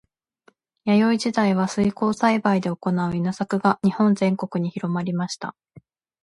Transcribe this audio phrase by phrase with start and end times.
[0.85, 5.55] 弥生時代は水耕栽培で行う稲作が日本全国に広まりました。